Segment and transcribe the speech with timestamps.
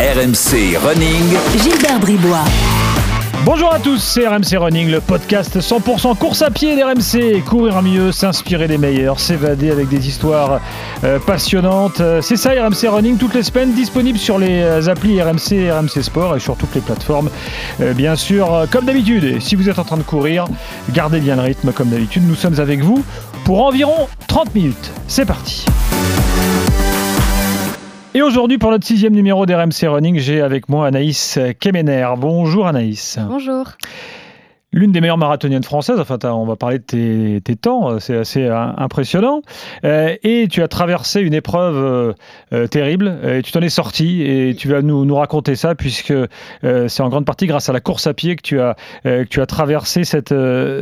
[0.00, 1.36] RMC Running.
[1.60, 2.44] Gilbert Bribois.
[3.44, 7.42] Bonjour à tous, c'est RMC Running, le podcast 100% course à pied d'RMC.
[7.44, 10.60] Courir mieux, s'inspirer des meilleurs, s'évader avec des histoires
[11.02, 12.00] euh, passionnantes.
[12.00, 15.72] Euh, C'est ça RMC Running toutes les semaines, disponible sur les euh, applis RMC et
[15.72, 17.28] RMC Sport et sur toutes les plateformes.
[17.80, 20.44] Euh, bien sûr, comme d'habitude, et si vous êtes en train de courir,
[20.90, 22.22] gardez bien le rythme comme d'habitude.
[22.24, 23.04] Nous sommes avec vous
[23.44, 24.92] pour environ 30 minutes.
[25.08, 25.64] C'est parti.
[28.14, 32.08] Et aujourd'hui, pour notre sixième numéro d'RMC Running, j'ai avec moi Anaïs Kemener.
[32.16, 33.18] Bonjour Anaïs.
[33.28, 33.66] Bonjour.
[34.72, 38.16] L'une des meilleures marathoniennes françaises, enfin on va parler de tes, tes temps, euh, c'est
[38.16, 39.40] assez euh, impressionnant.
[39.84, 42.14] Euh, et tu as traversé une épreuve
[42.52, 46.10] euh, terrible, et tu t'en es sorti, et tu vas nous, nous raconter ça, puisque
[46.10, 49.24] euh, c'est en grande partie grâce à la course à pied que tu as, que
[49.24, 50.34] tu as traversé cette,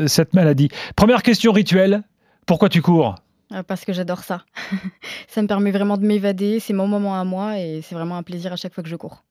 [0.07, 0.69] cette maladie.
[0.95, 2.03] Première question rituelle,
[2.47, 3.17] pourquoi tu cours?
[3.53, 4.43] Euh, Parce que j'adore ça.
[5.29, 8.23] ça me permet vraiment de m'évader, c'est mon moment à moi et c'est vraiment un
[8.23, 9.23] plaisir à chaque fois que je cours.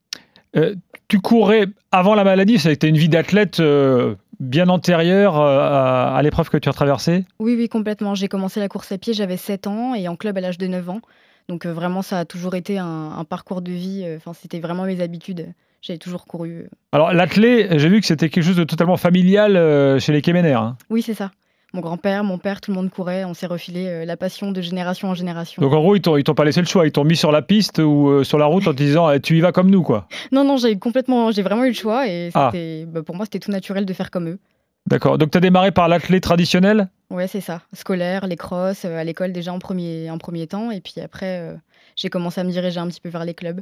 [0.56, 0.76] Euh,
[1.10, 6.16] tu courais avant la maladie, ça a été une vie d'athlète euh, bien antérieure à,
[6.16, 7.26] à l'épreuve que tu as traversée?
[7.40, 8.16] Oui, oui, complètement.
[8.16, 10.68] J'ai commencé la course à pied, j'avais 7 ans et en club à l'âge de
[10.68, 11.02] 9 ans.
[11.50, 14.06] Donc vraiment, ça a toujours été un, un parcours de vie.
[14.16, 15.54] Enfin, c'était vraiment mes habitudes.
[15.82, 16.68] J'ai toujours couru.
[16.94, 20.62] Alors, l'athlé, j'ai vu que c'était quelque chose de totalement familial chez les Kéménères.
[20.62, 20.78] hein.
[20.90, 21.30] Oui, c'est ça.
[21.76, 23.26] Mon grand-père, mon père, tout le monde courait.
[23.26, 25.62] On s'est refilé euh, la passion de génération en génération.
[25.62, 26.86] Donc, en gros, ils t'ont, pas laissé le choix.
[26.88, 29.20] Ils t'ont mis sur la piste ou euh, sur la route en te disant eh,
[29.20, 30.08] Tu y vas comme nous, quoi.
[30.32, 32.52] Non, non, j'ai complètement, j'ai vraiment eu le choix et Ah.
[32.88, 34.40] bah, pour moi, c'était tout naturel de faire comme eux.
[34.88, 35.18] D'accord.
[35.18, 37.62] Donc, tu as démarré par l'athlé traditionnel Ouais, c'est ça.
[37.74, 40.72] Scolaire, les crosses, euh, à l'école déjà en premier, en premier temps.
[40.72, 41.56] Et puis après, euh,
[41.98, 43.60] j'ai commencé à me diriger un petit peu vers les clubs.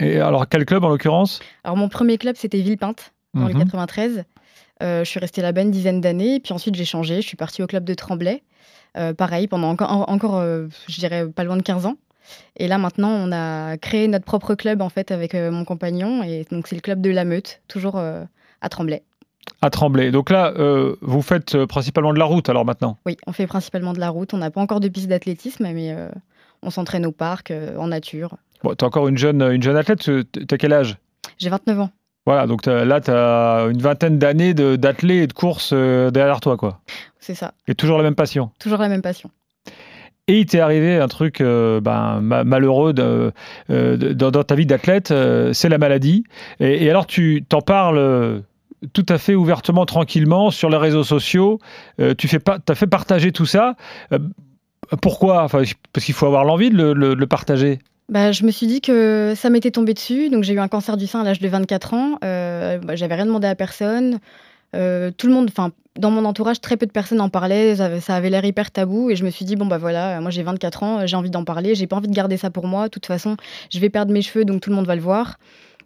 [0.00, 1.38] Et alors, quel club en l'occurrence?
[1.62, 3.60] Alors, mon premier club, c'était Villepinte, dans le Mhm.
[3.60, 4.24] 93.
[4.82, 6.40] Euh, je suis restée là-bas une dizaine d'années.
[6.40, 7.16] Puis ensuite, j'ai changé.
[7.22, 8.42] Je suis partie au club de Tremblay.
[8.96, 11.96] Euh, pareil, pendant encore, en- encore euh, je dirais, pas loin de 15 ans.
[12.56, 16.22] Et là, maintenant, on a créé notre propre club, en fait, avec mon compagnon.
[16.24, 19.02] Et donc, c'est le club de la Meute, toujours à Tremblay.
[19.62, 20.10] À Tremblay.
[20.10, 22.98] Donc là, euh, vous faites principalement de la route, alors maintenant?
[23.06, 24.34] Oui, on fait principalement de la route.
[24.34, 26.08] On n'a pas encore de piste d'athlétisme, mais euh,
[26.62, 28.36] on s'entraîne au parc, euh, en nature.
[28.64, 30.00] bon, Tu es encore une jeune, une jeune athlète.
[30.00, 30.96] Tu as quel âge?
[31.38, 31.90] J'ai 29 ans.
[32.26, 36.56] Voilà, donc là, tu as une vingtaine d'années d'athlètes et de courses euh, derrière toi,
[36.56, 36.80] quoi.
[37.20, 37.52] C'est ça.
[37.68, 38.50] Et toujours la même passion.
[38.58, 39.30] Toujours la même passion.
[40.28, 43.32] Et il t'est arrivé un truc euh, ben, ma- malheureux de-
[43.70, 46.24] euh, de- dans, ta vie d'athlète, euh, c'est la maladie.
[46.58, 48.42] Et, et alors tu t'en parles
[48.92, 51.60] tout à fait ouvertement, tranquillement, sur les réseaux sociaux.
[52.18, 53.74] Tu fais pas, as fait partager tout ça.
[55.00, 55.42] Pourquoi?
[55.44, 57.78] Enfin, Parce qu'il faut avoir l'envie de le, le- de le partager.
[58.08, 60.30] Bah, je me suis dit que ça m'était tombé dessus.
[60.30, 62.18] Donc, j'ai eu un cancer du sein à l'âge de 24 ans.
[62.22, 64.20] Euh, bah, J'avais rien demandé à personne.
[64.76, 67.74] Euh, tout le monde, enfin, dans mon entourage, très peu de personnes en parlaient.
[68.00, 69.10] Ça avait, l'air hyper tabou.
[69.10, 71.44] Et je me suis dit, bon, bah voilà, moi j'ai 24 ans, j'ai envie d'en
[71.44, 71.74] parler.
[71.74, 72.84] J'ai pas envie de garder ça pour moi.
[72.84, 73.36] De toute façon,
[73.72, 75.38] je vais perdre mes cheveux, donc tout le monde va le voir.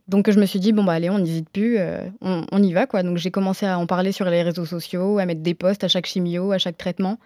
[0.08, 2.72] Donc, je me suis dit, bon, bah allez, on n'hésite plus, euh, on, on y
[2.72, 3.02] va, quoi.
[3.02, 5.88] Donc, j'ai commencé à en parler sur les réseaux sociaux, à mettre des posts à
[5.88, 7.18] chaque chimio, à chaque traitement.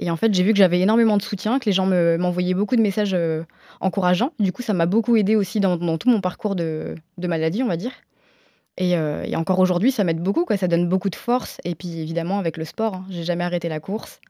[0.00, 2.54] Et en fait, j'ai vu que j'avais énormément de soutien, que les gens me- m'envoyaient
[2.54, 3.44] beaucoup de messages euh,
[3.80, 4.32] encourageants.
[4.40, 7.62] Du coup, ça m'a beaucoup aidé aussi dans, dans tout mon parcours de, de maladie,
[7.62, 7.92] on va dire.
[8.76, 10.56] Et, euh, et encore aujourd'hui, ça m'aide beaucoup, quoi.
[10.56, 11.60] Ça donne beaucoup de force.
[11.64, 14.20] Et puis, évidemment, avec le sport, hein, j'ai jamais arrêté la course.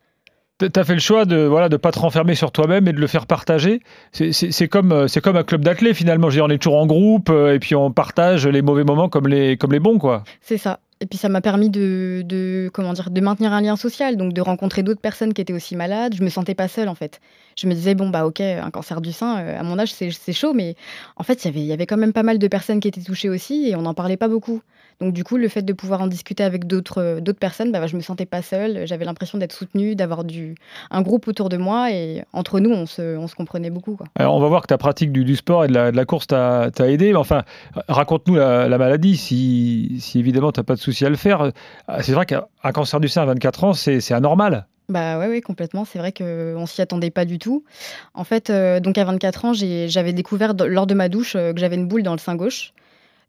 [0.60, 3.00] Tu as fait le choix de voilà de pas te renfermer sur toi-même et de
[3.00, 3.80] le faire partager.
[4.12, 6.30] C'est- comme, euh, comme un club d'athlètes finalement.
[6.30, 9.08] Je veux dire, on est toujours en groupe et puis on partage les mauvais moments
[9.08, 9.98] comme les, comme les bons.
[9.98, 10.22] quoi.
[10.42, 10.78] C'est ça.
[11.04, 14.40] Et puis ça m'a permis de, comment dire de maintenir un lien social, donc de
[14.40, 16.14] rencontrer d'autres personnes qui étaient aussi malades.
[16.14, 17.20] Je me sentais pas seule en fait.
[17.56, 20.32] Je me disais bon bah ok un cancer du sein euh, à mon âge c'est
[20.32, 20.76] chaud, mais
[21.16, 23.68] en fait il y avait quand même pas mal de personnes qui étaient touchées aussi
[23.68, 24.62] et on n'en parlait pas beaucoup.
[25.00, 27.96] Donc du coup le fait de pouvoir en discuter avec d'autres euh, personnes, bah, je
[27.96, 28.86] me sentais pas seule.
[28.86, 30.54] J'avais l'impression d'être soutenue, d'avoir du
[30.90, 33.98] un groupe autour de moi et entre nous on se on se comprenait beaucoup.
[34.16, 37.14] Alors, on va voir que ta pratique du, sport et de la, course t'a aidé.
[37.14, 37.42] Enfin,
[37.88, 41.50] raconte-nous la, la maladie, si, si évidemment tu n'as pas de à le faire.
[41.88, 44.66] Ah, C'est vrai qu'un un cancer du sein à 24 ans, c'est anormal.
[44.88, 45.84] Bah ouais, complètement.
[45.84, 47.64] C'est vrai qu'on s'y attendait pas du tout.
[48.12, 51.60] En fait, euh, donc à 24 ans, j'avais découvert lors de ma douche euh, que
[51.60, 52.72] j'avais une boule dans le sein gauche.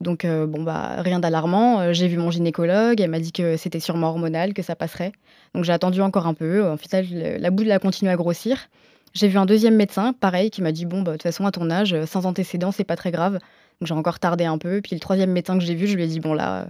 [0.01, 1.93] Donc euh, bon bah rien d'alarmant.
[1.93, 5.13] J'ai vu mon gynécologue, elle m'a dit que c'était sûrement hormonal, que ça passerait.
[5.53, 6.67] Donc j'ai attendu encore un peu.
[6.67, 8.67] En fait, la boule a continué à grossir.
[9.13, 11.51] J'ai vu un deuxième médecin, pareil, qui m'a dit bon bah de toute façon à
[11.51, 13.39] ton âge, sans antécédents, c'est pas très grave.
[13.81, 14.81] Donc j'ai encore tardé un peu.
[14.81, 16.65] Puis le troisième médecin que j'ai vu, je lui ai dit bon là, euh,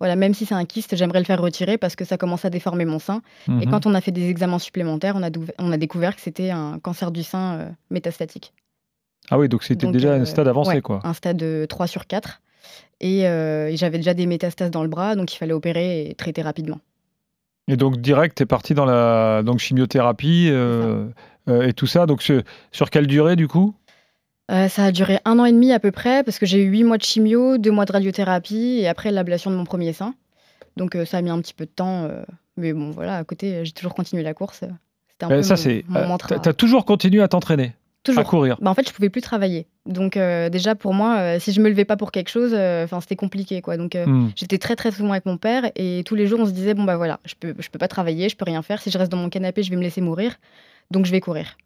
[0.00, 2.50] voilà, même si c'est un kyste, j'aimerais le faire retirer parce que ça commence à
[2.50, 3.22] déformer mon sein.
[3.48, 3.66] Et Mhm.
[3.66, 6.50] quand on a fait des examens supplémentaires, on a, douv- on a découvert que c'était
[6.50, 8.52] un cancer du sein euh, métastatique.
[9.30, 11.00] Ah oui, donc c'était déjà euh, un stade avancé, ouais, quoi.
[11.04, 12.40] Un stade de 3 sur 4.
[13.00, 16.14] Et, euh, et j'avais déjà des métastases dans le bras, donc il fallait opérer et
[16.14, 16.80] traiter rapidement.
[17.68, 21.06] Et donc direct, tu es parti dans la donc chimiothérapie euh,
[21.48, 22.06] euh, et tout ça.
[22.06, 23.74] Donc sur, sur quelle durée du coup?
[24.50, 26.68] Euh, ça a duré un an et demi à peu près, parce que j'ai eu
[26.70, 30.14] huit mois de chimio, deux mois de radiothérapie et après l'ablation de mon premier sein.
[30.76, 32.04] Donc euh, ça a mis un petit peu de temps.
[32.04, 32.22] euh,
[32.56, 34.60] mais bon, voilà, à côté, j'ai toujours continué la course.
[35.10, 35.84] C'était un peu ça, mon, c'est.
[35.88, 36.38] mon euh, mantra.
[36.38, 37.74] T'as as toujours continué à t'entraîner, à
[38.04, 38.24] Toujours.
[38.24, 38.56] courir.
[38.60, 39.66] Bah, en fait, je pouvais plus travailler.
[39.84, 42.84] Donc euh, déjà, pour moi, euh, si je me levais pas pour quelque chose, euh,
[42.84, 43.60] enfin c'était compliqué.
[43.60, 43.76] quoi.
[43.76, 44.30] Donc euh, Hmm.
[44.34, 46.84] j'étais très très souvent avec mon père et tous les jours, on se disait, bon
[46.84, 48.80] bah voilà, je peux, je peux pas travailler, je peux rien faire.
[48.80, 50.36] Si je reste dans mon canapé, je vais me laisser mourir.
[50.90, 51.58] Donc je vais courir.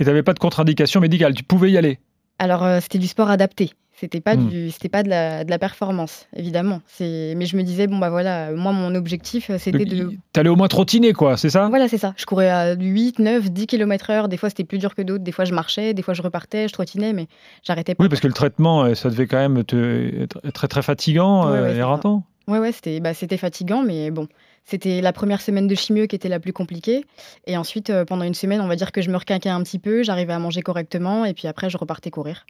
[0.00, 1.98] Et t'avais pas de contre-indication médicale, tu pouvais y aller.
[2.38, 3.70] Alors, euh, c'était du sport adapté.
[3.92, 4.48] C'était pas, Hmm.
[4.48, 6.80] du, c'était pas de, la, de la performance, évidemment.
[6.86, 9.88] C'est, mais je me disais, bon, bah voilà, euh, moi, mon objectif, euh, c'était Donc,
[9.88, 10.10] de.
[10.32, 11.68] T'allais au moins trottiner, quoi, c'est ça?
[11.68, 12.14] Voilà, c'est ça.
[12.16, 14.28] Je courais à 8, 9, 10 km/h.
[14.28, 15.22] Des fois, c'était plus dur que d'autres.
[15.22, 15.92] Des fois, je marchais.
[15.92, 17.26] Des fois, je repartais, je trottinais, mais
[17.62, 18.02] j'arrêtais pas.
[18.02, 21.60] Oui, parce que le traitement, ça devait quand même te- être très très fatigant Ouais,
[21.60, 22.24] ouais, et ratant.
[22.48, 24.28] Ouais, ouais, c'était, bah, c'était fatigant, mais bon.
[24.64, 27.04] C'était la première semaine de chimio qui était la plus compliquée.
[27.46, 29.78] Et ensuite, euh, pendant une semaine, on va dire que je me requinquais un petit
[29.78, 30.02] peu.
[30.02, 31.24] J'arrivais à manger correctement.
[31.24, 32.44] Et puis après, je repartais courir.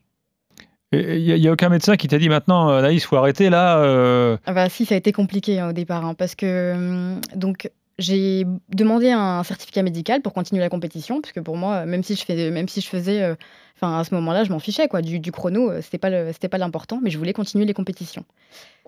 [0.93, 3.79] Il n'y a, aucun médecin qui t'a dit maintenant, euh, Anaïs, faut arrêter là.
[3.79, 7.21] euh, Ah bah si, ça a été compliqué hein, au départ, hein, parce que hum,
[7.37, 7.71] donc
[8.01, 12.17] j'ai demandé un certificat médical pour continuer la compétition, parce que pour moi, même si
[12.17, 13.35] je fais, même si je faisais, euh,
[13.77, 16.11] enfin à ce moment-là, je m'en fichais quoi, du, du chrono, euh, c'était pas
[16.51, 18.25] pas l'important, mais je voulais continuer les compétitions.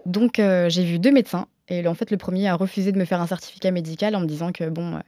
[0.06, 3.04] Donc euh, j'ai vu deux médecins, et en fait le premier a refusé de me
[3.04, 5.00] faire un certificat médical en me disant que bon.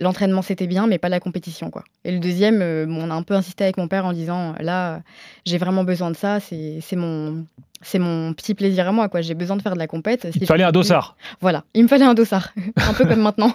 [0.00, 1.84] Euh, L'entraînement c'était bien, mais pas la compétition quoi.
[2.04, 4.94] Et le deuxième, euh, on a un peu insisté avec mon père en disant là,
[4.94, 4.98] euh,
[5.46, 7.46] j'ai vraiment besoin de ça, c'est mon,
[7.82, 9.20] c'est mon petit plaisir à moi quoi.
[9.20, 10.26] J'ai besoin de faire de la compète.
[10.34, 11.16] il te fallait un dossard.
[11.40, 13.54] voilà, il me fallait un dossard, un peu comme maintenant.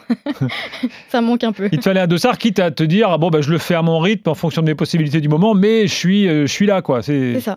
[1.10, 1.70] ça manque un peu.
[1.72, 3.76] Il te fallait un dossard, quitte à te dire, ah bon, bah, je le fais
[3.76, 6.52] à mon rythme en fonction de mes possibilités du moment, mais je suis, euh, je
[6.52, 7.02] suis là, quoi.
[7.02, 7.56] C'est C'est ça.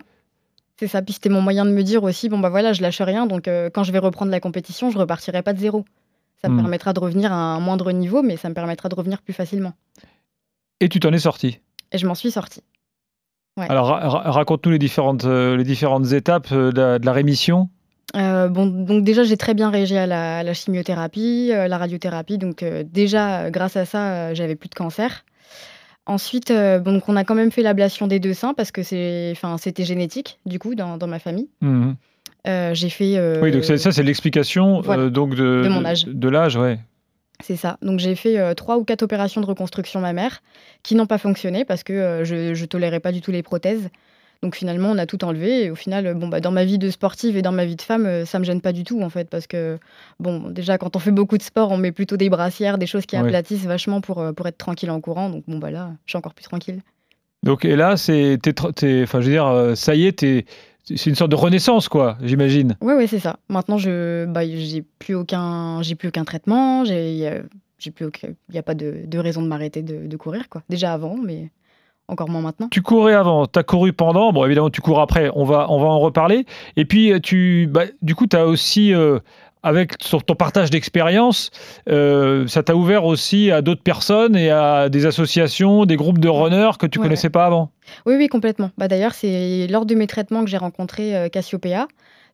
[0.81, 1.03] C'est ça.
[1.03, 3.47] Puis c'était mon moyen de me dire aussi, bon bah voilà, je lâche rien, donc
[3.47, 5.85] euh, quand je vais reprendre la compétition, je repartirai pas de zéro.
[6.43, 6.61] Ça me Hmm.
[6.61, 9.73] permettra de revenir à un moindre niveau, mais ça me permettra de revenir plus facilement.
[10.79, 11.59] Et tu t'en es sorti?
[11.91, 12.33] Et je m'en suis.
[13.57, 13.65] Ouais.
[13.69, 17.11] Alors, ra- ra- raconte-nous les différentes, euh, les différentes étapes euh, de la, de la
[17.11, 17.69] rémission.
[18.15, 21.77] Euh, bon, donc déjà, j'ai très bien réagi à la, à la chimiothérapie, euh, la
[21.77, 22.37] radiothérapie.
[22.37, 25.25] Donc déjà, grâce à ça, j'avais plus de cancer.
[26.07, 29.85] Ensuite, bon, donc on a quand même fait l'ablation des deux seins parce que c'était
[29.85, 31.49] génétique du coup dans, dans ma famille.
[31.61, 31.95] Mhm.
[32.47, 33.17] Euh, j'ai fait.
[33.17, 35.09] euh, Oui, donc ça, c'est l'explication euh, voilà.
[35.09, 36.05] donc de, De mon âge.
[36.05, 36.79] De, l'âge, ouais.
[37.43, 37.77] C'est ça.
[37.81, 40.41] Donc j'ai fait trois ou quatre opérations de reconstruction mammaire
[40.83, 43.89] qui n'ont pas fonctionné parce que je, je tolérais pas du tout les prothèses.
[44.43, 45.65] Donc finalement, on a tout enlevé.
[45.65, 47.81] Et au final, bon, bah, dans ma vie de sportive et dans ma vie de
[47.81, 49.29] femme, ça me gêne pas du tout en fait.
[49.29, 49.77] Parce que,
[50.19, 53.05] bon, déjà, quand on fait beaucoup de sport, on met plutôt des brassières, des choses
[53.07, 55.29] qui aplatissent vachement pour, pour être tranquille en courant.
[55.29, 56.81] Donc bon, bah là, je suis encore plus tranquille.
[57.43, 58.37] Donc, et là, c'est,
[59.03, 60.45] enfin, je veux dire, ça y est, t'es-
[60.83, 62.75] c'est une sorte de renaissance, quoi, j'imagine.
[62.81, 63.37] Ouais, ouais, c'est ça.
[63.49, 66.85] Maintenant, je, bah, j'ai plus aucun, j'ai plus aucun traitement.
[66.85, 67.41] J'ai,
[67.79, 70.49] j'ai plus aucun, il n'y a pas de, de raison de m'arrêter de, de courir,
[70.49, 70.63] quoi.
[70.69, 71.49] Déjà avant, mais
[72.07, 72.67] encore moins maintenant.
[72.69, 75.79] Tu courais avant, tu as couru pendant, bon évidemment tu cours après, on va, on
[75.79, 76.45] va en reparler.
[76.75, 79.19] Et puis euh, tu, bah, du coup tu as aussi, euh,
[79.63, 81.51] avec sur ton partage d'expérience,
[81.89, 86.29] euh, ça t'a ouvert aussi à d'autres personnes et à des associations, des groupes de
[86.29, 87.71] runners que tu Ouais, connaissais pas avant?
[88.05, 88.71] Oui, oui, complètement.
[88.77, 91.87] Bah, D'ailleurs, c'est lors de mes traitements que j'ai rencontré euh, Cassiopeia.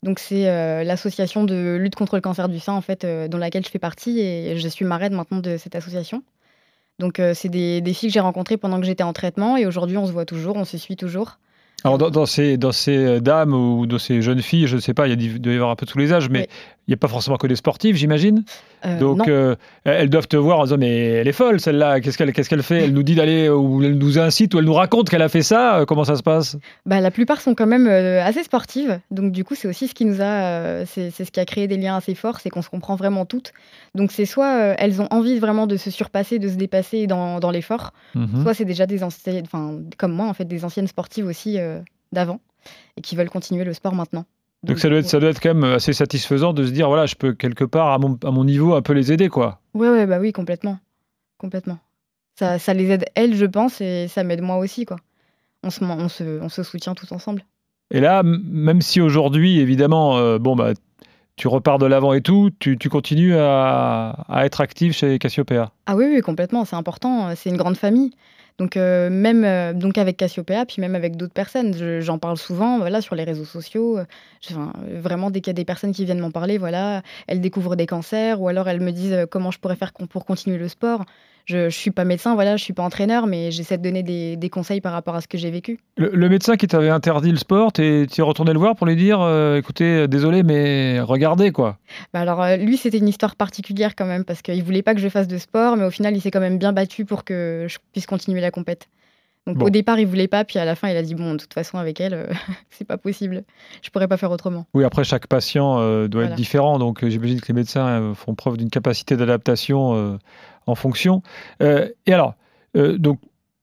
[0.04, 3.38] Donc, c'est euh, l'association de lutte contre le cancer du sein, en fait, euh, dans
[3.40, 6.24] laquelle je fais partie et je suis marraine maintenant de cette association.
[7.00, 9.98] Donc, c'est des, des filles que j'ai rencontrées pendant que j'étais en traitement et aujourd'hui,
[9.98, 11.38] on se voit toujours, on se suit toujours.
[11.84, 14.96] Alors dans, dans ces, dans ces dames ou dans ces jeunes filles, je ne sais
[14.96, 16.48] pas, il y a, il doit y avoir un peu tous les âges, mais
[16.90, 18.44] n'y a pas forcément que des sportifs, j'imagine.
[18.86, 22.18] Euh, Donc euh, elles doivent te voir en disant mais elle est folle celle-là, qu'est-ce
[22.18, 22.84] qu'elle qu'est-ce qu'elle fait?
[22.86, 25.42] Elle nous dit d'aller ou elle nous incite ou elle nous raconte qu'elle a fait
[25.42, 26.58] ça, Euh, comment ça se passe?
[26.86, 29.00] Bah, la plupart sont quand même assez sportives.
[29.12, 30.86] Donc, du coup, c'est aussi ce qui nous a.
[30.86, 33.52] c'est ce qui a créé des liens assez forts, c'est qu'on se comprend vraiment toutes.
[33.96, 37.52] Donc, c'est soit elles ont envie vraiment de se surpasser, de se dépasser dans, dans
[37.52, 38.44] l'effort, Mhm.
[38.44, 41.58] soit c'est déjà des anciennes, enfin, comme moi, en fait, des anciennes sportives aussi
[42.12, 42.40] d'avant
[42.98, 44.26] et qui veulent continuer le sport maintenant.
[44.64, 47.06] Donc ça doit, être, ça doit être quand même assez satisfaisant de se dire voilà,
[47.06, 49.62] je peux quelque part à mon, à mon niveau un peu les aider quoi.
[49.74, 50.80] Ouais, ouais, bah oui, complètement.
[51.38, 51.78] Complètement.
[52.40, 54.98] Ça, ça les aide, elles, je pense, et ça m'aide moi aussi, quoi.
[55.64, 57.44] On se, on, se, on se soutient tous ensemble.
[57.92, 60.74] Et là, même si aujourd'hui évidemment, euh, bon bah
[61.36, 65.72] tu repars de l'avant et tout, tu, tu continues à, à être active chez Cassiopeia.
[65.86, 68.12] Ah oui, oui, complètement, c'est important, euh, c'est une grande famille.
[68.58, 72.38] Donc euh, même euh, donc avec Cassiopeia, puis même avec d'autres personnes, je- j'en parle
[72.38, 74.00] souvent, voilà, sur les réseaux sociaux.
[75.00, 77.86] vraiment, dès qu'il y a des personnes qui viennent m'en parler, voilà, elles découvrent des
[77.86, 81.06] cancers, ou alors elles me disent euh, comment je pourrais faire pour continuer le sport.
[81.48, 84.36] Je, je suis pas médecin, voilà, je suis pas entraîneur, mais j'essaie de donner des,
[84.36, 85.80] des conseils par rapport à ce que j'ai vécu.
[85.96, 88.98] Le, le médecin qui t'avait interdit le sport, tu es retourné le voir pour lui
[88.98, 91.78] dire euh, écoutez, euh, désolé, mais regardez quoi.
[92.14, 95.00] Bah alors euh, lui, c'était une histoire particulière quand même, parce qu'il voulait pas que
[95.00, 97.66] je fasse de sport, mais au final, il s'est quand même bien battu pour que
[97.70, 98.90] je puisse continuer la compète.
[99.48, 99.66] Donc Bon.
[99.66, 101.54] au départ, il voulait pas, puis à la fin, il a dit bon, de toute
[101.54, 102.26] façon, avec elle, euh,
[102.70, 103.44] c'est pas possible.
[103.82, 104.68] Je pourrais pas faire autrement.
[104.76, 106.34] Oui, après, chaque patient euh, doit Voilà.
[106.34, 110.20] être différent, donc euh, j'imagine que les médecins euh, font preuve d'une capacité d'adaptation
[110.68, 111.22] en fonction.
[111.62, 112.36] Et alors,
[112.76, 113.20] donc,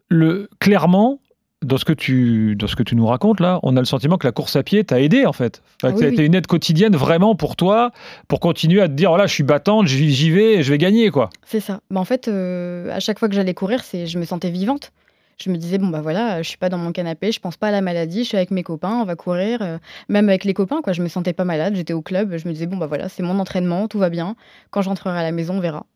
[0.08, 1.20] le, clairement,
[1.62, 4.18] dans ce, que tu, dans ce que tu nous racontes, là, on a le sentiment
[4.18, 5.62] que la course à pied t'a aidé, en fait.
[5.82, 6.14] Enfin, Ah oui, ça a oui.
[6.14, 7.90] été une aide quotidienne vraiment pour toi,
[8.28, 11.30] pour continuer à te dire, voilà, je suis battante, j'y vais, je vais gagner, quoi.
[11.46, 11.80] C'est ça.
[11.90, 14.92] Bah, en fait, euh, à chaque fois que j'allais courir, c'est, je me sentais vivante.
[15.38, 17.68] Je me disais, bon, bah voilà, je suis pas dans mon canapé, je pense pas
[17.68, 19.62] à la maladie, je suis avec mes copains, on va courir.
[19.62, 22.46] euh, même avec les copains, quoi, je me sentais pas malade, j'étais au club, je
[22.48, 24.36] me disais, bon, bah voilà, c'est mon entraînement, tout va bien.
[24.70, 25.86] Quand j'entrerai à la maison, on verra.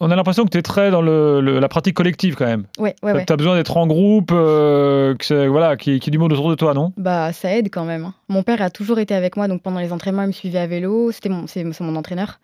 [0.00, 2.66] On a l'impression que tu es très dans le- le- la pratique collective, quand même.
[2.78, 3.26] Ouais, ouais, ouais.
[3.26, 6.16] Tu as besoin d'être en groupe, euh, que voilà, qu'il y ait qu'il y ait
[6.16, 6.92] du monde autour de toi, non?
[6.96, 8.04] Bah, ça aide quand même.
[8.04, 8.14] hein.
[8.28, 10.66] Mon père a toujours été avec moi, donc pendant les entraînements, il me suivait à
[10.66, 11.10] vélo.
[11.10, 12.38] C'était mon, c'est, mon entraîneur.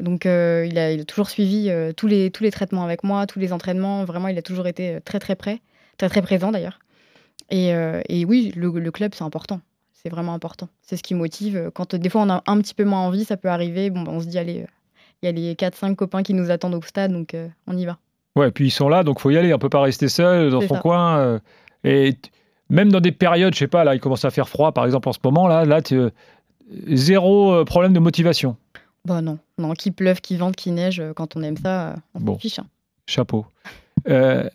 [0.00, 3.02] Donc, euh, il, a, il a toujours suivi euh, tous, les, tous les traitements avec
[3.02, 4.04] moi, tous les entraînements.
[4.04, 5.60] Vraiment, il a toujours été très, très près,
[5.96, 6.78] très, très présent d'ailleurs.
[7.50, 7.70] Et,
[8.08, 9.60] et oui, le, le club, c'est important.
[9.92, 10.68] C'est vraiment important.
[10.82, 11.70] C'est ce qui motive.
[11.74, 13.90] Quand des fois, on a un petit peu moins envie, ça peut arriver.
[13.90, 14.66] Bon, bah, on se dit, allez,
[15.26, 17.98] y a les 4-5 copains qui nous attendent au stade, donc euh, on y va.
[18.36, 19.52] Ouais, puis ils sont là, donc faut y aller.
[19.52, 20.80] On peut pas rester seul dans son ça.
[20.80, 21.18] coin.
[21.18, 21.38] euh,
[21.84, 22.16] et
[22.68, 25.08] même dans des périodes, je sais pas, là, il commence à faire froid, par exemple,
[25.08, 26.10] en ce moment, là, là, euh,
[26.88, 28.56] zéro problème de motivation.
[29.04, 32.34] Bah non, non, qu'il pleuve, qu'il vente, qu'il neige, quand on aime ça, on Bon.
[32.34, 32.58] s'en fiche.
[32.58, 32.66] hein.
[33.06, 33.46] Chapeau.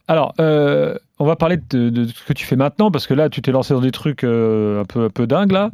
[0.07, 3.41] Alors, on va parler de, de ce que tu fais maintenant, parce que là, tu
[3.41, 5.71] t'es lancé dans des trucs un, peu, un peu dingues, là.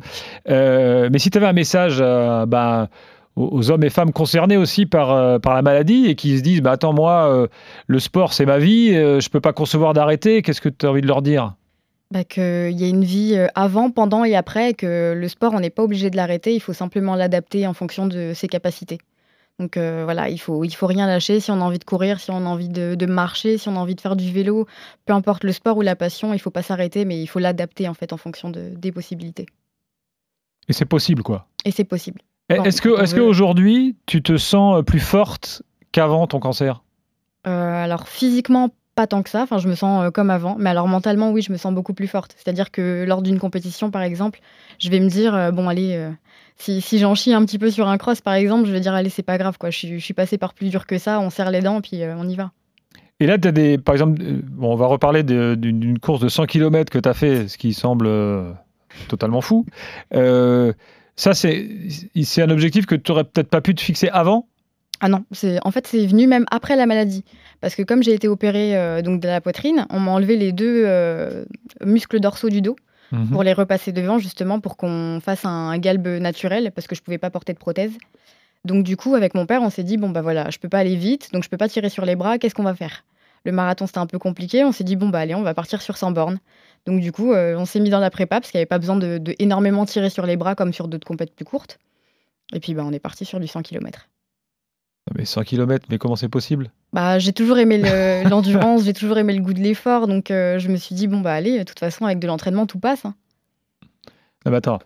[0.47, 2.89] Mais si tu avais un message bah,
[3.35, 6.61] aux, hommes et femmes concernés aussi par, euh, par la maladie et qui se disent
[6.61, 7.47] bah, Attends, moi, euh,
[7.87, 10.89] le sport, c'est ma vie, euh, je peux pas concevoir d'arrêter, qu'est-ce que tu as
[10.89, 11.53] envie de leur dire?
[12.11, 15.61] Bah, qu'il y a une vie avant, pendant et après, et que le sport, on
[15.61, 18.97] n'est pas obligé de l'arrêter, il faut simplement l'adapter en fonction de ses capacités.
[19.61, 21.39] Donc euh, voilà, il faut, il faut rien lâcher.
[21.39, 23.75] Si on a envie de courir, si on a envie de, de marcher, si on
[23.75, 24.65] a envie de faire du vélo,
[25.05, 27.87] peu importe le sport ou la passion, il faut pas s'arrêter, mais il faut l'adapter
[27.87, 29.45] en fait en fonction de, des possibilités.
[30.67, 31.47] Et c'est possible, quoi.
[31.63, 32.21] Et c'est possible.
[32.51, 36.83] Eh, Est-ce que, est-ce qu'aujourd'hui, tu te sens euh, plus forte qu'avant ton cancer?
[37.47, 39.41] Euh, alors physiquement, pas tant que ça.
[39.43, 40.55] Enfin, je me sens euh, comme avant.
[40.59, 42.35] Mais alors mentalement, oui, je me sens beaucoup plus forte.
[42.37, 44.39] C'est-à-dire que lors d'une compétition, par exemple,
[44.79, 46.11] je vais me dire euh, bon, allez, euh,
[46.57, 48.93] si, si j'en chie un petit peu sur un cross, par exemple, je vais dire
[48.93, 49.69] allez, c'est pas grave, quoi.
[49.69, 51.19] Je suis, je suis passée par plus dur que ça.
[51.19, 52.51] On serre les dents, puis on y va.
[53.19, 53.77] Et là, tu as des.
[53.77, 57.47] Par exemple, bon, on va reparler d'une course de 100 km que tu as fait,
[57.47, 58.09] ce qui semble
[59.07, 59.65] totalement fou.
[60.13, 60.73] Euh,
[61.21, 64.47] ça, c'est un objectif que tu n'aurais peut-être pas pu te fixer avant?
[64.99, 67.23] Ah non, c'est en fait c'est venu même après la maladie
[67.59, 70.51] parce que comme j'ai été opérée euh, donc de la poitrine, on m'a enlevé les
[70.51, 71.43] deux euh,
[71.83, 72.75] muscles dorsaux du dos
[73.11, 73.29] Mhm.
[73.29, 77.17] pour les repasser devant justement pour qu'on fasse un galbe naturel parce que je pouvais
[77.17, 77.91] pas porter de prothèse.
[78.63, 80.79] Donc du coup avec mon père on s'est dit bon bah voilà je peux pas
[80.79, 83.03] aller vite donc je peux pas tirer sur les bras qu'est-ce qu'on va faire?
[83.43, 85.81] Le marathon c'était un peu compliqué on s'est dit bon bah allez on va partir
[85.81, 86.39] sur 100 bornes.
[86.85, 88.79] Donc du coup euh, on s'est mis dans la prépa parce qu'il n'y avait pas
[88.79, 91.77] besoin de, de énormément tirer sur les bras comme sur d'autres compètes plus courtes.
[92.53, 94.09] Et puis bah on est parti sur du 100 km.
[95.15, 96.71] Mais 100 km, mais comment c'est possible?
[96.93, 100.59] Bah, j'ai toujours aimé le- l'endurance, j'ai toujours aimé le goût de l'effort, donc euh,
[100.59, 103.03] je me suis dit, bon, bah allez, de toute façon, avec de l'entraînement, tout passe.
[103.05, 103.15] hein.
[104.45, 104.79] Non, mais attends.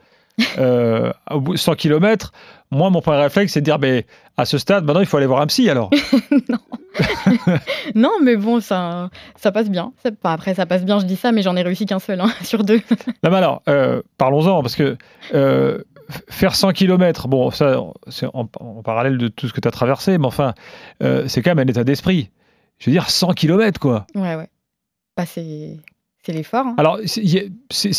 [0.58, 2.32] Euh, au bout de 100 km,
[2.72, 4.06] moi, mon premier réflexe, c'est de dire mais
[4.38, 5.90] à ce stade, maintenant, il faut aller voir un psy alors.
[7.96, 9.94] Non, mais bon, ça, ça passe bien.
[10.24, 12.64] Après, ça passe bien, je dis ça, mais j'en ai réussi qu'un seul hein, sur
[12.64, 12.82] deux.
[13.24, 14.98] Non, mais alors, euh, parlons-en, parce que
[15.34, 15.80] euh,
[16.30, 19.72] faire 100 km, bon, ça, c'est en, en parallèle de tout ce que tu as
[19.72, 20.54] traversé, mais enfin,
[21.04, 22.30] euh, c'est quand même un état d'esprit.
[22.78, 24.06] Je veux dire, 100 km, quoi.
[24.16, 24.50] Ouais, ouais.
[25.16, 25.26] Bah,
[26.26, 26.66] c'est l'effort.
[26.66, 26.76] hein.
[26.78, 27.22] Alors, c'est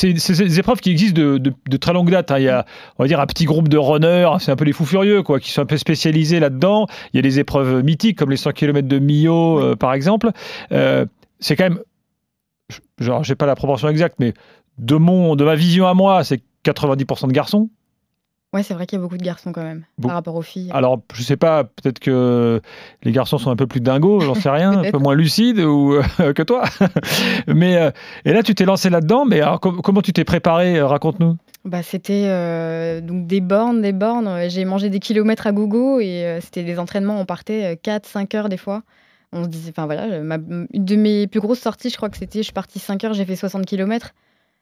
[0.02, 2.30] des épreuves qui existent de, de- de très longue date.
[2.30, 2.38] hein.
[2.38, 2.66] Il y a,
[2.98, 5.38] on va dire, un petit groupe de runners, c'est un peu les fous furieux, quoi,
[5.40, 6.86] qui sont un peu spécialisés là-dedans.
[7.12, 10.30] Il y a des épreuves mythiques, comme les 100 km de Millau, euh, par exemple.
[10.72, 11.06] Euh,
[11.40, 11.78] c'est quand même,
[12.98, 14.34] genre, j'ai pas la proportion exacte, mais
[14.78, 17.70] de, mon, de ma vision à moi, c'est 90% de garçons.
[18.56, 20.08] Ouais, c'est vrai qu'il y a beaucoup de garçons quand même, Bon.
[20.08, 20.70] par rapport aux filles.
[20.72, 22.62] Alors, je sais pas, peut-être que
[23.02, 25.92] les garçons sont un peu plus dingos, j'en sais rien, un peu moins lucides ou,
[26.20, 26.62] euh, que toi.
[27.46, 27.90] mais, euh,
[28.24, 31.36] et là, tu t'es lancé là-dedans, mais alors, com- comment tu t'es préparé euh, Raconte-nous.
[31.66, 34.48] Bah, c'était euh, donc des bornes, des bornes.
[34.48, 37.20] J'ai mangé des kilomètres à gogo et c'était des entraînements.
[37.20, 38.82] On partait 4-5 heures des fois.
[39.32, 40.36] On se disait, enfin voilà, ma-
[40.72, 43.12] une de mes plus grosses sorties, je crois que c'était, je suis partie 5 heures,
[43.12, 44.12] j'ai fait 60 km.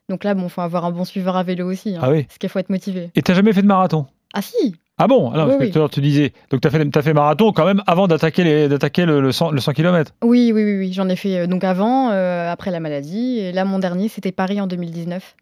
[0.09, 1.97] Donc là, bon, faut avoir un bon suiveur à vélo aussi.
[1.97, 2.25] hein, Ah oui.
[2.25, 3.11] Parce qu'il faut être motivé.
[3.15, 4.07] Et t'as jamais fait de marathon?
[4.35, 5.31] Ah si Ah bon?
[5.31, 5.71] Alors, parce Oui, que oui.
[5.71, 8.07] tout à l'heure, tu disais, donc tu as fait, t'as fait marathon quand même avant
[8.07, 10.13] d'attaquer, les, d'attaquer le, le 100, le 100 km.
[10.23, 10.93] Oui, oui, oui, oui.
[10.93, 13.39] J'en ai fait euh, donc avant, euh, après la maladie.
[13.39, 15.37] Et là, mon dernier, c'était Paris en 2019.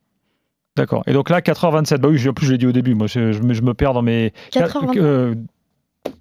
[0.77, 1.03] D'accord.
[1.07, 1.99] Et donc là, 4h27.
[1.99, 3.75] Bah oui, en plus, je l'ai dit au début, moi, je, je me, je me
[3.75, 4.33] perds dans mes.
[4.53, 4.99] 4h27.
[4.99, 5.35] Euh,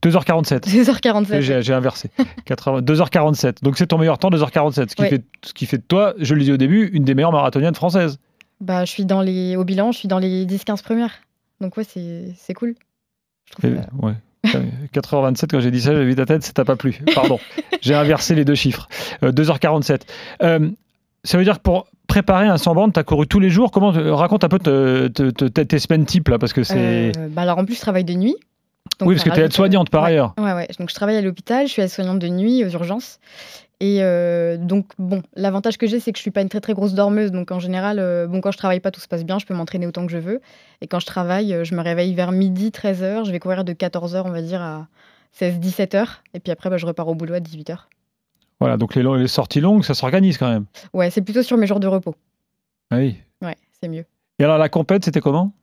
[0.03, 0.67] 2h47.
[0.67, 1.41] 2h47.
[1.41, 2.09] J'ai j'ai inversé.
[2.45, 3.63] 80 2h47.
[3.63, 4.89] Donc c'est ton meilleur temps, 2h47.
[4.89, 5.09] Ce qui, Ouais.
[5.09, 7.75] fait, ce qui fait de toi, je le disais au début, une des meilleures marathoniennes
[7.75, 8.17] françaises.
[8.61, 11.11] Bah, je suis dans les, au bilan, je suis dans les 10-15 premières.
[11.59, 12.75] Donc ouais, c'est cool.
[13.47, 14.13] Je trouve Et- ça- ouais.
[14.93, 16.99] 4h27, quand j'ai dit ça, j'ai vu ta tête, ça t'a pas plu.
[17.13, 17.39] Pardon.
[17.81, 18.87] j'ai inversé les deux chiffres.
[19.23, 20.01] Euh, 2h47.
[20.41, 20.69] Euh,
[21.23, 23.71] ça veut dire que pour préparer un 100 bandes, tu as couru tous les jours?
[23.71, 27.27] Comment raconte un peu te- te- te- tes semaines types là parce que c'est Euh,
[27.29, 28.35] bah alors en plus, je travaille de nuit.
[28.99, 30.09] Donc Oui, parce que tu es aide-soignante par ouais.
[30.09, 30.33] ailleurs.
[30.39, 30.67] Ouais, ouais.
[30.79, 33.19] Donc je travaille à l'hôpital, je suis aide-soignante de nuit aux urgences.
[33.81, 36.75] Et euh, donc, bon, l'avantage que j'ai, c'est que je suis pas une très très
[36.75, 37.31] grosse dormeuse.
[37.31, 39.55] Donc en général, euh, bon, quand je travaille pas, tout se passe bien, je peux
[39.55, 40.39] m'entraîner autant que je veux.
[40.81, 43.25] Et quand je travaille, euh, je me réveille vers midi, 13h.
[43.25, 44.87] Je vais courir de 14h, on va dire, à
[45.35, 46.05] 16-17h.
[46.35, 47.87] Et puis après, bah, je repars au boulot à 18h.
[48.59, 50.65] Voilà, donc les, les sorties longues, ça s'organise quand même.
[50.93, 52.13] Ouais, c'est plutôt sur mes jours de repos.
[52.91, 53.17] Ah Oui.
[53.41, 54.05] Ouais, c'est mieux.
[54.37, 55.53] Et alors la compète, c'était comment?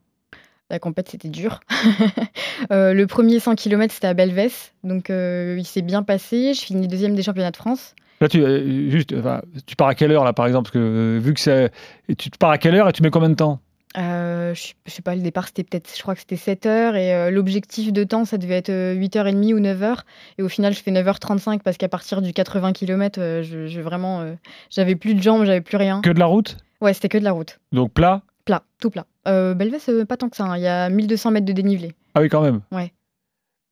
[0.69, 1.61] La compète, c'était dur.
[2.69, 4.73] Le premier 100 km, c'était à Belvès.
[4.83, 6.53] Donc, il s'est bien passé.
[6.53, 7.95] Je finis deuxième des championnats de France.
[8.21, 10.65] Là, tu, euh, juste, enfin, tu pars à quelle heure là par exemple?
[10.65, 11.71] Parce que euh, vu que c'est,
[12.17, 13.59] tu pars à quelle heure et tu mets combien de temps?
[13.97, 16.95] Euh, je, je sais pas, le départ, c'était peut-être, je crois que c'était 7 heures.
[16.95, 19.99] Et euh, l'objectif de temps, ça devait être euh, 8h30 ou 9h.
[20.37, 23.81] Et au final, je fais 9h35 parce qu'à partir du 80 km, euh, je, je
[23.81, 24.35] vraiment,
[24.69, 26.01] j'avais plus de jambes, j'avais plus rien.
[26.01, 26.57] Que de la route?
[26.81, 27.59] Ouais, c'était que de la route.
[27.71, 28.21] Donc plat?
[28.45, 29.05] Plat, tout plat.
[29.25, 30.43] Belvès, pas tant que ça.
[30.45, 30.57] hein.
[30.57, 31.93] Il y a 1200 mètres de dénivelé.
[32.15, 32.61] Ah oui, quand même.
[32.71, 32.93] Ouais.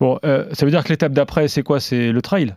[0.00, 1.80] Bon, ça veut dire que l'étape d'après, c'est quoi?
[1.80, 2.54] C'est le trail?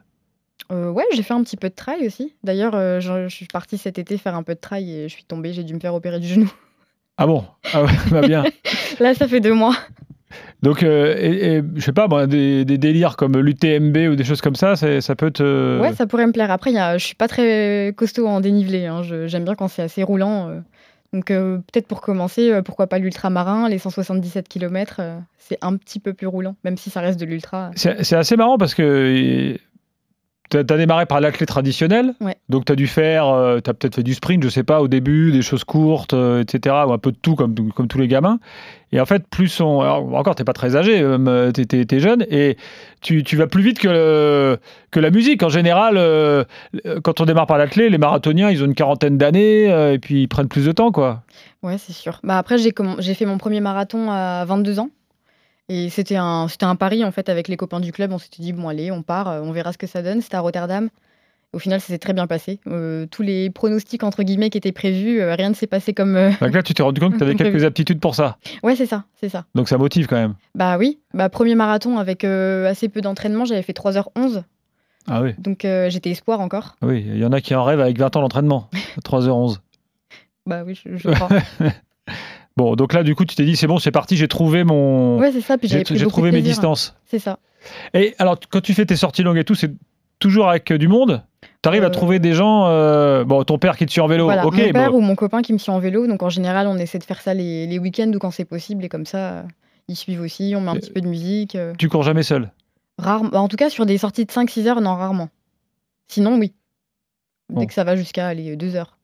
[0.72, 2.34] Euh, ouais, j'ai fait un petit peu de trail aussi.
[2.44, 5.14] D'ailleurs, euh, je, je suis partie cet été faire un peu de trail et je
[5.14, 6.52] suis tombée, j'ai dû me faire opérer du genou.
[7.18, 7.44] Ah bon?
[7.74, 8.44] Ah ouais, bah bien.
[9.00, 9.76] Là, ça fait deux mois.
[10.64, 14.24] Donc, euh, et, et, je sais pas, moi, des, des délires comme l'UTMB ou des
[14.24, 15.80] choses comme ça, c'est- ça peut te.
[15.80, 16.50] Ouais, ça pourrait me plaire.
[16.50, 18.86] Après, il y a, je suis pas très costaud en dénivelé.
[18.88, 19.04] hein.
[19.04, 20.50] Je- J'aime bien quand c'est assez roulant.
[21.14, 25.02] Donc, peut-être pour commencer, pourquoi pas l'ultramarin, les 177 km,
[25.38, 27.70] c'est un petit peu plus roulant, même si ça reste de l'ultra.
[27.76, 29.58] C'est c'est assez marrant parce que
[30.52, 32.14] tu as, démarré par l'athlète traditionnel.
[32.22, 32.36] Ouais.
[32.50, 33.26] Donc, tu as dû faire,
[33.64, 36.42] tu as peut-être fait du sprint, je sais pas, au début, des choses courtes, euh,
[36.42, 38.40] etc., ou un peu de tout, comme, comme tous les gamins.
[38.94, 39.80] Et en fait, plus on.
[39.82, 42.58] Alors, encore, tu pas très âgé, euh, tu es, jeune, et
[43.02, 44.58] tu, tu vas plus vite que, le-
[44.92, 45.44] que la musique.
[45.44, 46.44] En général, euh,
[47.04, 50.24] quand on démarre par l'athlète, les marathoniens, ils ont une quarantaine d'années, euh, et puis
[50.24, 51.24] ils prennent plus de temps, quoi.
[51.64, 52.20] Ouais, c'est sûr.
[52.24, 54.90] Bah, après, j'ai comm- j'ai fait mon premier marathon à 22 ans.
[55.74, 58.12] Et c'était un, c'était un pari en fait avec les copains du club.
[58.12, 60.20] On s'était dit, bon, allez, on part, euh, on verra ce que ça donne.
[60.22, 60.90] C'était à Rotterdam.
[61.54, 62.60] Au final, ça s'est très bien passé.
[62.68, 66.16] Euh, tous les pronostics, entre guillemets, qui étaient prévus, euh, rien ne s'est passé comme.
[66.18, 68.38] euh, Donc là, tu t'es rendu compte que tu avais quelques aptitudes pour ça.
[68.64, 69.46] Ouais, c'est ça, c'est ça.
[69.56, 70.36] Donc ça motive quand même.
[70.56, 74.44] Bah oui, bah, premier marathon avec assez peu d'entraînement, j'avais fait 3h11.
[75.08, 76.76] Ah oui, Donc j'étais espoir encore.
[76.82, 77.04] oui.
[77.06, 78.70] Il y en a qui en rêvent avec 20 ans d'entraînement.
[79.06, 79.58] 3h11.
[80.46, 81.30] Bah oui, je, je crois.
[82.58, 85.18] Bon, donc là, du coup, tu t'es dit, c'est bon, c'est parti, j'ai trouvé mon.
[85.20, 85.58] ouais, c'est ça.
[85.58, 86.96] Puis j'ai trouvé mes distances.
[87.06, 87.40] C'est ça.
[87.94, 89.72] Et alors, quand tu fais tes sorties longues et tout, c'est
[90.20, 91.24] toujours avec euh, du monde?
[91.62, 92.66] Tu arrives à Euh, trouver des gens.
[92.68, 94.56] euh, Bon, ton père qui te suit en vélo, Voilà, ok.
[94.58, 94.98] mon père bon.
[94.98, 96.08] ou mon copain qui me suit en vélo.
[96.08, 98.84] Donc en général, on essaie de faire ça les, les week-ends ou quand c'est possible.
[98.84, 99.46] Et comme ça,
[99.88, 100.54] ils suivent aussi.
[100.56, 101.56] On met un petit peu de musique.
[101.56, 101.74] euh.
[101.78, 102.52] Tu cours jamais seul?
[102.98, 105.30] Rare, bah, en tout cas, sur des sorties de 5-6 heures, non, rarement.
[106.08, 106.54] Sinon, oui.
[107.50, 107.66] Dès Bon.
[107.66, 108.98] que ça va jusqu'à aller 2 heures.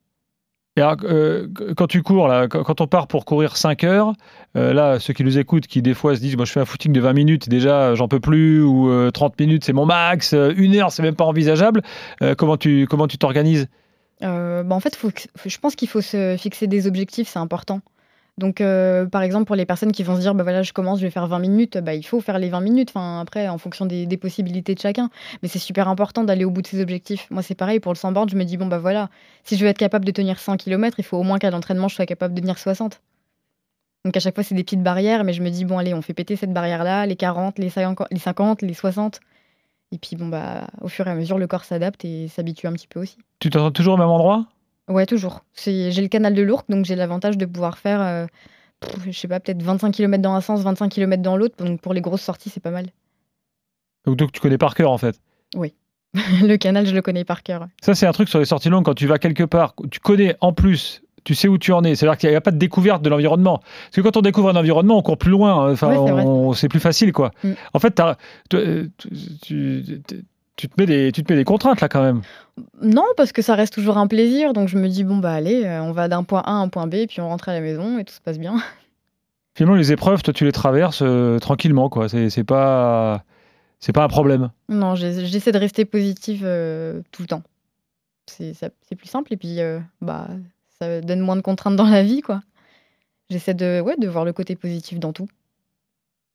[0.78, 4.14] Euh, quand tu cours, quand on part pour courir 5 heures,
[4.56, 6.66] euh, là, ceux qui nous écoutent, qui des fois se disent, moi je fais un
[6.66, 10.34] footing de 20 minutes, déjà j'en peux plus, ou euh, 30 minutes c'est mon max,
[10.34, 11.82] euh, une heure c'est même pas envisageable,
[12.22, 13.68] euh, comment tu comment tu t'organises?
[14.24, 14.98] Euh, bah, en fait,
[15.46, 17.82] je pense qu'il faut se fixer des objectifs, c'est important.
[18.38, 21.00] Donc, euh, par exemple, pour les personnes qui vont se dire, bah voilà, je commence,
[21.00, 23.58] je vais faire 20 minutes, bah, il faut faire les 20 minutes, enfin, après, en
[23.58, 25.10] fonction des, possibilités de chacun.
[25.42, 27.28] Mais c'est super important d'aller au bout de ses objectifs.
[27.32, 29.10] Moi, c'est pareil, pour le 100 bornes, je me dis, bon, bah voilà,
[29.44, 31.88] si je veux être capable de tenir 100 km, il faut au moins qu'à l'entraînement,
[31.88, 33.02] je sois capable de tenir 60.
[34.06, 36.04] Donc, à chaque fois, c'est des petites barrières, mais je me dis, bon, allez, on
[36.04, 39.20] fait péter cette barrière-là, les 40, les 50, les 50, les 60.
[39.92, 42.74] Et puis, bon, bah, au fur et à mesure, le corps s'adapte et s'habitue un
[42.74, 43.18] petit peu aussi.
[43.40, 44.46] Tu t'entends toujours au même endroit?
[44.90, 45.44] Ouais, toujours.
[45.54, 48.26] C'est- J'ai le canal de l'Ourcq, donc j'ai l'avantage de pouvoir faire, euh,
[48.80, 51.56] pff, je sais pas, peut-être 25 km dans un sens, 25 km dans l'autre.
[51.64, 52.88] Donc pour les grosses sorties, c'est pas mal.
[54.06, 55.20] donc, donc tu connais par cœur en fait?
[56.42, 57.68] le canal, je le connais par cœur.
[57.82, 60.36] Ça, c'est un truc sur les sorties longues, quand tu vas quelque part, tu connais
[60.40, 61.96] en plus, tu sais où tu en es.
[61.96, 63.58] C'est-à-dire qu'il n'y a pas de découverte de l'environnement.
[63.60, 65.66] Parce que quand on découvre un environnement, on court plus loin.
[65.68, 65.74] hein.
[65.74, 66.24] Enfin, Ouais, c'est vrai.
[66.26, 67.32] on- c'est plus facile, quoi.
[67.44, 67.52] Mm.
[67.74, 68.16] En fait, t'as-
[68.54, 69.10] euh, tu,
[69.42, 70.26] tu- tu-
[70.58, 72.22] tu te mets des, tu te mets des contraintes, là, quand même.
[72.82, 74.52] Non, parce que ça reste toujours un plaisir.
[74.54, 76.68] Donc je me dis, bon, bah allez, euh, on va d'un point A à un
[76.68, 78.62] point B, puis on rentre à la maison et tout se passe bien.
[79.56, 82.10] Finalement, les épreuves, toi, tu les traverses euh, tranquillement, quoi.
[82.10, 83.24] C'est c'est pas,
[83.80, 84.52] c'est pas un problème.
[84.70, 87.42] Non, j'essaie de rester positive euh, tout le temps.
[88.28, 90.28] C'est plus simple et puis euh, bah,
[90.80, 92.42] ça donne moins de contraintes dans la vie, quoi.
[93.30, 95.28] J'essaie de, ouais, de voir le côté positif dans tout.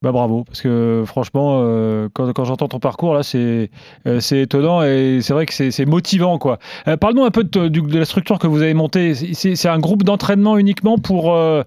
[0.03, 3.69] Bah bravo, parce que franchement, euh, quand, quand j'entends ton parcours, là, c'est
[4.05, 6.59] euh, étonnant et c'est vrai que c'est motivant, quoi.
[6.89, 9.13] Euh, Parle-nous un peu de, de- de la structure que vous avez montée.
[9.15, 11.63] C'est un groupe d'entraînement uniquement pour, euh,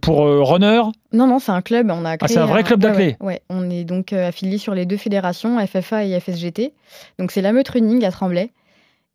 [0.00, 0.82] pour runners?
[1.12, 1.90] Non, non, c'est un club.
[1.90, 3.16] On a créé c'est un vrai club d'athlètes.
[3.20, 3.42] ouais, ouais.
[3.50, 6.72] on est donc affilié sur les deux fédérations, FFA et FSGT.
[7.18, 8.50] Donc c'est la Meute Running à Tremblay.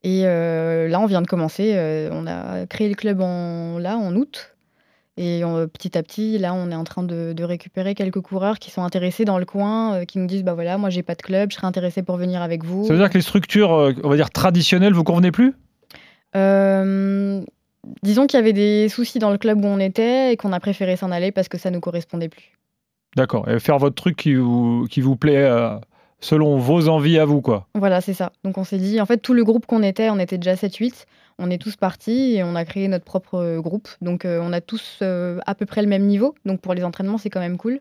[0.04, 1.76] Et là, on vient de commencer.
[2.12, 4.54] on a créé le club en, là, en août.
[5.22, 8.58] Et on- petit à petit, là, on est en train de, de récupérer quelques coureurs
[8.58, 11.14] qui sont intéressés dans le coin, euh, qui nous disent bah voilà, moi j'ai pas
[11.16, 12.86] de club, je serais intéressé pour venir avec vous.
[12.86, 15.54] Ça veut dire que les structures, euh, on va dire traditionnelles, vous convenez plus?
[16.38, 17.42] Euh,
[18.04, 20.60] disons qu'il y avait des soucis dans le club où on était et qu'on a
[20.60, 22.58] préféré s'en aller parce que ça nous correspondait plus.
[23.16, 23.50] D'accord.
[23.50, 25.50] Et faire votre truc qui vous, qui vous plaît
[26.22, 27.68] selon vos envies à vous, quoi.
[27.76, 28.32] Voilà, c'est ça.
[28.44, 31.06] Donc on s'est dit, en fait, tout le groupe qu'on était, on était déjà 7-8,
[31.39, 33.88] on est tous partis et on a créé notre propre euh, groupe.
[34.02, 36.36] Donc euh, on a tous euh, à peu près le même niveau.
[36.45, 37.80] Donc pour les entraînements, c'est quand même cool.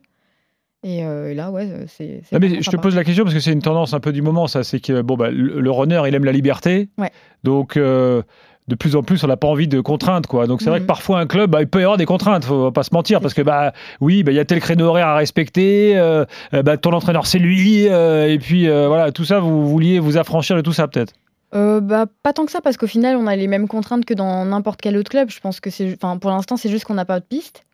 [0.85, 2.23] Et euh, là, ouais, c'est.
[2.33, 4.23] Ah, mais je te pose la question parce que c'est une tendance un peu du
[4.23, 4.63] moment, ça.
[4.63, 6.89] C'est que bon, bah, le, le runner, il aime la liberté.
[6.99, 7.11] Ouais.
[7.43, 10.47] Donc, de plus en plus, on n'a pas envie de contraintes, quoi.
[10.47, 10.85] Donc, c'est vrai Mhm.
[10.85, 13.21] que parfois, un club, bah, il peut y avoir des contraintes, faut pas se mentir,
[13.21, 15.95] parce que, bah, oui, bah, il y a tel créneau horaire à respecter,
[16.53, 20.61] bah, ton entraîneur, c'est lui, et puis, voilà, tout ça, vous vouliez vous affranchir de
[20.61, 21.15] tout ça, peut-être.
[21.55, 24.15] Euh, bah, pas tant que ça, parce qu'au final, on a les mêmes contraintes que
[24.15, 25.31] dans n'importe quel autre club.
[25.31, 25.95] Je pense que c'est.
[25.95, 27.65] Enfin, pour l'instant, c'est juste qu'on n'a pas de piste.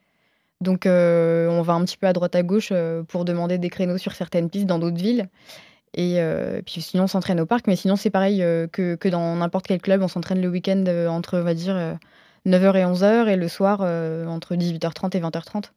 [0.61, 3.69] Donc, euh, on va un petit peu à droite à gauche euh, pour demander des
[3.71, 5.29] créneaux sur certaines pistes dans d'autres villes.
[5.97, 6.19] Et
[6.67, 7.69] puis sinon, on s'entraîne au parc.
[7.69, 8.39] Mais sinon, c'est pareil
[8.73, 10.03] que, que dans n'importe quel club.
[10.03, 11.95] On s'entraîne le week-end entre, on va dire, euh,
[12.47, 13.81] 9h et 11h et le soir
[14.29, 15.71] entre 18h30 et 20h30.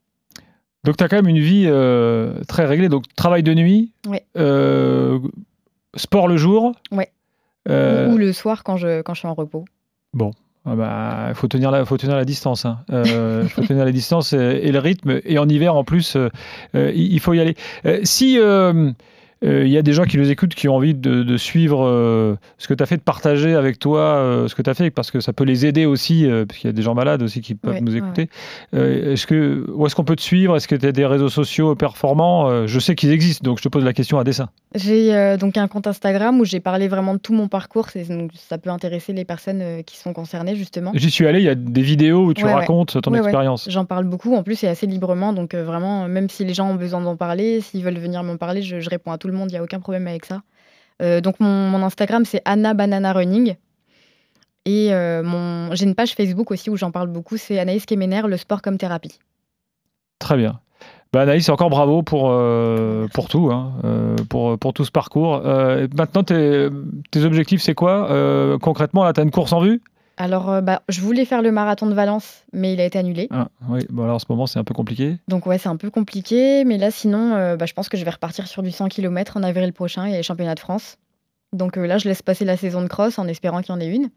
[0.85, 1.69] Donc, tu as quand même une vie
[2.47, 2.89] très réglée.
[2.89, 4.25] Donc, travail de nuit, Ouais.
[5.95, 6.73] sport le jour.
[6.91, 7.11] Ouais.
[7.69, 9.65] Euh, Ou, le soir quand je, quand je suis en repos.
[10.69, 12.67] Ah bah, faut tenir la, faut tenir la distance.
[12.89, 15.21] Il faut tenir la distance et, et le rythme.
[15.23, 16.29] Et en hiver, en plus, euh,
[16.75, 17.55] euh, il il faut y aller.
[17.85, 18.37] Euh, si
[19.43, 21.37] euh, euh, il y a des gens qui nous écoutent qui ont envie de, de
[21.37, 24.69] suivre euh, ce que tu as fait, de partager avec toi euh, ce que tu
[24.69, 26.95] as fait, parce que ça peut les aider aussi, parce qu'il y a des gens
[26.95, 28.29] malades aussi qui peuvent Ouais, nous écouter.
[28.73, 30.55] Est-ce que, où est-ce qu'on peut te suivre?
[30.55, 32.65] Est-ce que tu as des réseaux sociaux performants?
[32.67, 34.49] Je sais qu'ils existent, donc je te pose la question à dessein.
[34.75, 37.87] J'ai donc un compte Instagram où j'ai parlé vraiment de tout mon parcours.
[38.09, 40.91] Donc ça peut intéresser les personnes qui sont concernées, justement.
[40.93, 43.67] J'y suis allé, il y a des vidéos où tu Ouais, racontes ton expérience.
[43.69, 46.75] J'en parle beaucoup, en plus c'est assez librement, donc vraiment, même si les gens ont
[46.75, 49.51] besoin d'en parler, s'ils veulent venir m'en parler, je, je réponds à tout le monde,
[49.51, 50.41] il n'y a aucun problème avec ça.
[51.01, 53.55] Euh, donc mon, mon Instagram c'est Anna Banana Running.
[54.65, 55.73] Et euh, mon...
[55.75, 58.77] j'ai une page Facebook aussi où j'en parle beaucoup, c'est Anaïs Kemener, le sport comme
[58.77, 59.19] thérapie.
[60.19, 60.59] Très bien.
[61.13, 63.73] Bah Anaïs, encore bravo pour, euh, pour tout, hein,
[64.29, 65.41] pour, pour tout ce parcours.
[65.95, 66.67] Maintenant, tes,
[67.11, 68.57] tes objectifs, c'est quoi?
[68.61, 69.81] Concrètement, là, tu as une course en vue?
[70.17, 73.27] Alors euh, bah, je voulais faire le marathon de Valence, mais il a été annulé.
[73.31, 75.17] ah, Oui, bon, alors en ce moment, c'est un peu compliqué.
[75.27, 78.03] Donc ouais, c'est un peu compliqué, mais là sinon, euh, bah, je pense que je
[78.03, 80.59] vais repartir sur du 100 km en avril prochain, il y a les championnats de
[80.59, 80.97] France.
[81.53, 83.79] Donc euh, là, je laisse passer la saison de cross en espérant qu'il y en
[83.79, 84.09] ait une.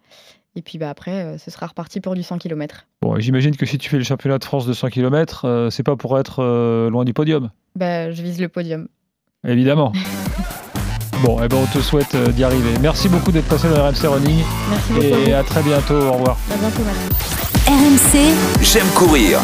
[0.56, 2.86] Et puis bah, après, ce sera reparti pour du 100 km.
[3.02, 5.94] Bon, j'imagine que si tu fais le championnat de France de 100 km, c'est pas
[5.96, 8.88] pour être loin du podium, Bah, je vise le podium.
[9.46, 9.92] évidemment.
[11.22, 12.70] bon, et ben, on te souhaite euh, d'y arriver.
[12.80, 15.28] Merci beaucoup d'être passé dans RMC Running Merci beaucoup.
[15.28, 15.94] et à très bientôt.
[15.94, 16.36] Au revoir.
[16.52, 17.68] À bientôt, merci.
[17.68, 19.38] RMC J'aime courir.